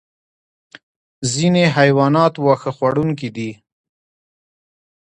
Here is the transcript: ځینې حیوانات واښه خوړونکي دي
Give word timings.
ځینې 1.33 1.63
حیوانات 1.75 2.33
واښه 2.39 2.71
خوړونکي 2.77 3.29
دي 3.35 3.51